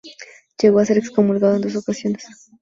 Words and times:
Llegó 0.59 0.79
a 0.79 0.85
ser 0.85 0.97
excomulgado 0.97 1.57
en 1.57 1.61
dos 1.61 1.75
ocasiones. 1.75 2.25